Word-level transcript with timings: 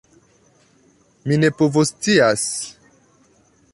Mi 1.31 1.37
ne 1.43 1.51
povoscias! 1.59 2.47